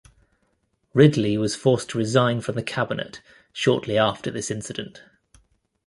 Ridley 0.95 1.37
was 1.37 1.55
forced 1.55 1.89
to 1.89 1.99
resign 1.99 2.41
from 2.41 2.55
the 2.55 2.63
cabinet 2.63 3.21
shortly 3.53 3.99
after 3.99 4.31
this 4.31 4.49
incident. 4.49 5.03